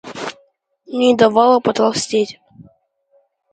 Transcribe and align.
но 0.87 0.97
не 0.99 1.13
давала 1.15 1.59
потолстеть. 1.59 2.39